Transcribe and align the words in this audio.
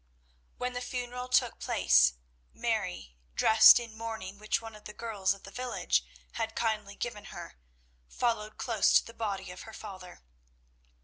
When 0.57 0.73
the 0.73 0.81
funeral 0.81 1.27
took 1.27 1.59
place, 1.59 2.13
Mary, 2.55 3.17
dressed 3.35 3.79
in 3.79 3.95
mourning 3.95 4.39
which 4.39 4.59
one 4.59 4.73
of 4.75 4.85
the 4.85 4.95
girls 4.95 5.35
of 5.35 5.43
the 5.43 5.51
village 5.51 6.03
had 6.31 6.55
kindly 6.55 6.95
given 6.95 7.25
her, 7.25 7.59
followed 8.09 8.57
close 8.57 8.93
to 8.93 9.05
the 9.05 9.13
body 9.13 9.51
of 9.51 9.61
her 9.61 9.73
father. 9.73 10.21